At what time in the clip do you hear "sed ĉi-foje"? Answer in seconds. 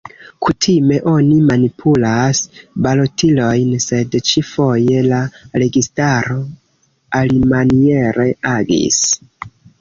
3.85-5.05